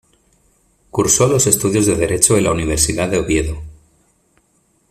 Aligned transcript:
Cursó 0.89 1.27
los 1.27 1.45
estudios 1.45 1.85
de 1.85 1.95
Derecho 1.95 2.35
en 2.35 2.45
la 2.45 2.51
Universidad 2.51 3.07
de 3.07 3.19
Oviedo. 3.19 3.61